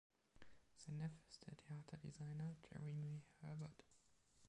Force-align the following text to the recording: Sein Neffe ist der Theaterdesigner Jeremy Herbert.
Sein 0.77 0.97
Neffe 0.97 1.19
ist 1.29 1.45
der 1.45 1.55
Theaterdesigner 1.57 2.55
Jeremy 2.71 3.21
Herbert. 3.41 3.85